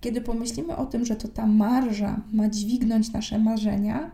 Kiedy 0.00 0.20
pomyślimy 0.20 0.76
o 0.76 0.86
tym, 0.86 1.04
że 1.04 1.16
to 1.16 1.28
ta 1.28 1.46
marża 1.46 2.20
ma 2.32 2.48
dźwignąć 2.48 3.12
nasze 3.12 3.38
marzenia, 3.38 4.10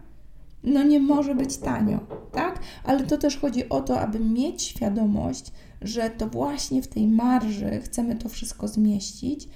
no 0.64 0.82
nie 0.82 1.00
może 1.00 1.34
być 1.34 1.56
tanio, 1.56 2.00
tak? 2.32 2.60
Ale 2.84 3.06
to 3.06 3.18
też 3.18 3.38
chodzi 3.38 3.68
o 3.68 3.80
to, 3.80 4.00
aby 4.00 4.20
mieć 4.20 4.62
świadomość, 4.62 5.52
że 5.82 6.10
to 6.10 6.26
właśnie 6.26 6.82
w 6.82 6.88
tej 6.88 7.06
marży 7.06 7.80
chcemy 7.84 8.16
to 8.16 8.28
wszystko 8.28 8.68
zmieścić 8.68 9.48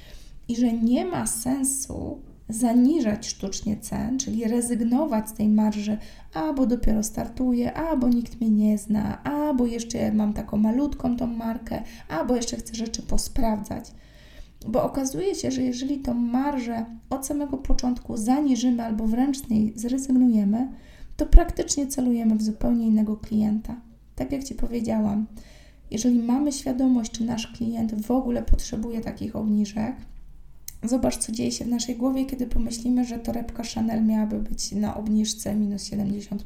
i 0.48 0.56
że 0.56 0.72
nie 0.72 1.04
ma 1.04 1.26
sensu 1.26 2.18
zaniżać 2.48 3.26
sztucznie 3.26 3.76
cen, 3.76 4.18
czyli 4.18 4.44
rezygnować 4.44 5.28
z 5.28 5.32
tej 5.32 5.48
marży, 5.48 5.98
albo 6.34 6.66
dopiero 6.66 7.02
startuję, 7.02 7.74
albo 7.74 8.08
nikt 8.08 8.40
mnie 8.40 8.50
nie 8.50 8.78
zna, 8.78 9.22
albo 9.22 9.66
jeszcze 9.66 10.12
mam 10.12 10.32
taką 10.32 10.56
malutką 10.56 11.16
tą 11.16 11.26
markę, 11.26 11.82
albo 12.08 12.36
jeszcze 12.36 12.56
chcę 12.56 12.74
rzeczy 12.74 13.02
posprawdzać. 13.02 13.92
Bo 14.68 14.82
okazuje 14.82 15.34
się, 15.34 15.50
że 15.50 15.62
jeżeli 15.62 15.98
tą 15.98 16.14
marżę 16.14 16.84
od 17.10 17.26
samego 17.26 17.58
początku 17.58 18.16
zaniżymy 18.16 18.84
albo 18.84 19.06
wręcz 19.06 19.38
z 19.38 19.48
niej 19.48 19.72
zrezygnujemy, 19.76 20.68
to 21.16 21.26
praktycznie 21.26 21.86
celujemy 21.86 22.34
w 22.36 22.42
zupełnie 22.42 22.86
innego 22.86 23.16
klienta. 23.16 23.76
Tak 24.16 24.32
jak 24.32 24.44
Ci 24.44 24.54
powiedziałam, 24.54 25.26
jeżeli 25.90 26.18
mamy 26.18 26.52
świadomość, 26.52 27.12
czy 27.12 27.24
nasz 27.24 27.46
klient 27.46 28.06
w 28.06 28.10
ogóle 28.10 28.42
potrzebuje 28.42 29.00
takich 29.00 29.36
obniżek, 29.36 29.96
zobacz, 30.82 31.16
co 31.16 31.32
dzieje 31.32 31.52
się 31.52 31.64
w 31.64 31.68
naszej 31.68 31.96
głowie, 31.96 32.26
kiedy 32.26 32.46
pomyślimy, 32.46 33.04
że 33.04 33.18
torebka 33.18 33.62
Chanel 33.74 34.04
miałaby 34.04 34.38
być 34.38 34.72
na 34.72 34.96
obniżce 34.96 35.54
minus 35.54 35.82
70%. 35.82 36.36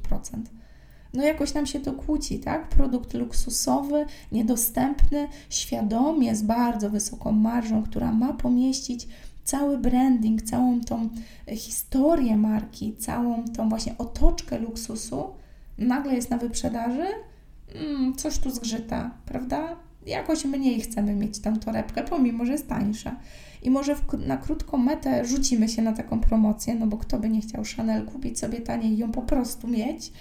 No 1.14 1.23
jakoś 1.23 1.54
nam 1.54 1.66
się 1.66 1.80
to 1.80 1.92
kłóci, 1.92 2.38
tak? 2.38 2.68
Produkt 2.68 3.14
luksusowy, 3.14 4.07
niedostępny, 4.33 5.28
świadomie, 5.50 6.37
z 6.37 6.42
bardzo 6.42 6.90
wysoką 6.90 7.33
marżą, 7.33 7.83
która 7.83 8.12
ma 8.12 8.33
pomieścić 8.33 9.09
cały 9.45 9.78
branding, 9.78 10.42
całą 10.42 10.80
tą 10.80 11.09
historię 11.57 12.37
marki, 12.37 12.97
całą 12.97 13.45
tą 13.45 13.68
właśnie 13.68 13.99
otoczkę 13.99 14.59
luksusu, 14.59 15.25
nagle 15.78 16.14
jest 16.14 16.30
na 16.30 16.38
wyprzedaży, 16.38 17.07
mm, 17.75 18.15
coś 18.15 18.39
tu 18.39 18.51
zgrzyta, 18.51 19.11
prawda? 19.27 19.77
Jakoś 20.07 20.45
mniej 20.45 20.81
chcemy 20.81 21.15
mieć 21.15 21.39
tam 21.39 21.61
torebkę, 21.61 22.03
pomimo, 22.03 22.45
że 22.45 22.53
jest 22.53 22.69
tańsza. 22.69 23.17
I 23.63 23.71
może 23.71 23.95
w, 23.95 24.27
na 24.27 24.37
krótką 24.37 24.79
metę 24.79 25.25
rzucimy 25.25 25.69
się 25.69 25.83
na 25.83 25.93
taką 25.93 26.21
promocję, 26.21 26.75
no 26.75 26.87
bo 26.87 26.97
kto 26.97 27.19
by 27.19 27.29
nie 27.29 27.41
chciał 27.41 27.63
Chanel 27.77 28.07
kupić 28.07 28.39
sobie 28.39 28.61
taniej 28.61 28.93
i 28.93 28.99
ją 28.99 29.13
po 29.13 29.23
prostu 29.23 29.69
mieć, 29.69 30.13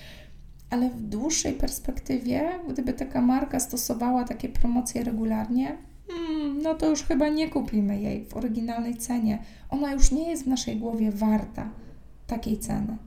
ale 0.70 0.90
w 0.90 1.02
dłuższej 1.02 1.54
perspektywie, 1.54 2.52
gdyby 2.70 2.94
taka 2.94 3.22
marka 3.22 3.60
stosowała 3.60 4.24
takie 4.24 4.50
promocje 4.50 5.04
regularnie, 5.04 5.78
hmm, 6.08 6.62
no 6.62 6.76
to 6.76 6.90
już 6.90 7.04
chyba 7.04 7.30
nie 7.30 7.50
kupimy 7.50 8.02
jej 8.02 8.26
w 8.26 8.38
oryginalnej 8.38 8.98
cenie. 8.98 9.44
Ona 9.70 9.94
już 9.94 10.12
nie 10.12 10.30
jest 10.30 10.44
w 10.44 10.48
naszej 10.48 10.78
głowie 10.78 11.12
warta 11.12 11.70
takiej 12.28 12.58
ceny. 12.58 12.98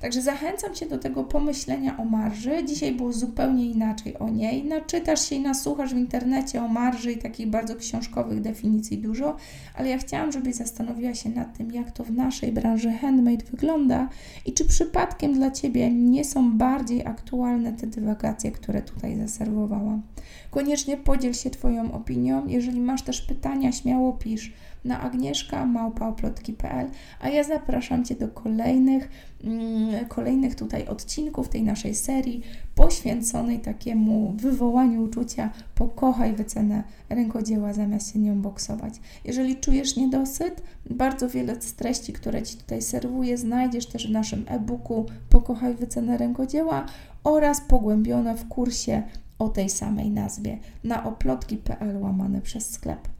Także 0.00 0.22
zachęcam 0.22 0.74
Cię 0.74 0.86
do 0.86 0.98
tego 0.98 1.24
pomyślenia 1.24 1.96
o 1.96 2.04
marży. 2.04 2.64
Dzisiaj 2.64 2.92
było 2.92 3.12
zupełnie 3.12 3.66
inaczej 3.66 4.18
o 4.18 4.30
niej. 4.30 4.64
Naczytasz 4.64 5.28
się 5.28 5.36
i 5.36 5.40
nasłuchasz 5.40 5.94
w 5.94 5.98
internecie 5.98 6.62
o 6.62 6.68
marży 6.68 7.12
i 7.12 7.18
takich 7.18 7.50
bardzo 7.50 7.76
książkowych 7.76 8.40
definicji 8.40 8.98
dużo, 8.98 9.36
ale 9.74 9.88
ja 9.88 9.98
chciałam, 9.98 10.32
żebyś 10.32 10.54
zastanowiła 10.54 11.14
się 11.14 11.30
nad 11.30 11.56
tym, 11.58 11.72
jak 11.72 11.90
to 11.90 12.04
w 12.04 12.10
naszej 12.10 12.52
branży 12.52 12.92
handmade 12.92 13.44
wygląda 13.50 14.08
i 14.46 14.52
czy 14.52 14.64
przypadkiem 14.64 15.34
dla 15.34 15.50
Ciebie 15.50 15.92
nie 15.92 16.24
są 16.24 16.58
bardziej 16.58 17.06
aktualne 17.06 17.72
te 17.72 17.86
dywagacje, 17.86 18.52
które 18.52 18.82
tutaj 18.82 19.16
zaserwowałam. 19.16 20.02
Koniecznie 20.50 20.96
podziel 20.96 21.34
się 21.34 21.50
Twoją 21.50 21.92
opinią. 21.92 22.46
Jeżeli 22.46 22.80
masz 22.80 23.02
też 23.02 23.20
pytania, 23.20 23.72
śmiało 23.72 24.12
pisz 24.12 24.52
na 24.86 25.00
agnieszka.małpaoplotki.pl, 25.00 26.90
a 27.20 27.28
ja 27.28 27.44
zapraszam 27.44 28.04
Cię 28.04 28.14
do 28.14 28.28
kolejnych, 28.28 29.08
mm, 29.44 30.06
kolejnych 30.08 30.54
tutaj 30.54 30.86
odcinków 30.86 31.48
tej 31.48 31.62
naszej 31.62 31.94
serii 31.94 32.42
poświęconej 32.74 33.60
takiemu 33.60 34.32
wywołaniu 34.36 35.02
uczucia 35.02 35.50
pokochaj 35.74 36.32
wycenę 36.32 36.82
rękodzieła 37.08 37.72
zamiast 37.72 38.12
się 38.12 38.18
nią 38.18 38.42
boksować. 38.42 38.94
Jeżeli 39.24 39.56
czujesz 39.56 39.96
niedosyt, 39.96 40.62
bardzo 40.90 41.28
wiele 41.28 41.62
z 41.62 41.74
treści, 41.74 42.12
które 42.12 42.42
Ci 42.42 42.56
tutaj 42.56 42.82
serwuję, 42.82 43.38
znajdziesz 43.38 43.86
też 43.86 44.08
w 44.08 44.10
naszym 44.10 44.44
e-booku 44.48 45.06
Pokochaj 45.30 45.74
wycenę 45.74 46.18
rękodzieła 46.18 46.86
oraz 47.24 47.60
pogłębione 47.60 48.36
w 48.36 48.48
kursie 48.48 49.02
o 49.38 49.48
tej 49.48 49.70
samej 49.70 50.10
nazwie 50.10 50.58
na 50.84 51.04
oplotki.pl 51.04 52.02
łamane 52.02 52.40
przez 52.40 52.70
sklep. 52.70 53.15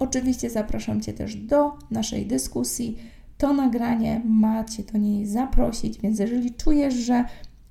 Oczywiście 0.00 0.50
zapraszam 0.50 1.00
Cię 1.00 1.12
też 1.12 1.36
do 1.36 1.72
naszej 1.90 2.26
dyskusji. 2.26 2.96
To 3.38 3.52
nagranie 3.52 4.22
macie 4.24 4.82
do 4.82 4.98
niej 4.98 5.26
zaprosić, 5.26 6.00
więc 6.00 6.18
jeżeli 6.18 6.54
czujesz, 6.54 6.94
że 6.94 7.24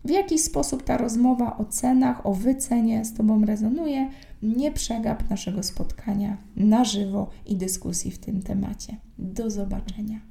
w 0.06 0.10
jakiś 0.10 0.42
sposób 0.42 0.84
ta 0.84 0.98
rozmowa 0.98 1.58
o 1.58 1.66
cenach, 1.66 2.26
o 2.26 2.34
wycenie 2.34 3.06
z 3.06 3.14
Tobą 3.14 3.46
rezonuje, 3.46 4.10
nie 4.42 4.72
przegap 4.72 5.30
naszego 5.30 5.64
spotkania 5.64 6.38
na 6.56 6.86
żywo 6.86 7.30
i 7.46 7.56
dyskusji 7.56 8.12
w 8.12 8.20
tym 8.20 8.42
temacie. 8.42 8.96
Do 9.18 9.50
zobaczenia. 9.50 10.29